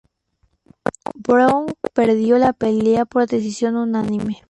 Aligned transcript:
Brown 1.13 1.75
perdió 1.93 2.39
la 2.39 2.53
pelea 2.53 3.05
por 3.05 3.27
decisión 3.27 3.75
unánime. 3.75 4.39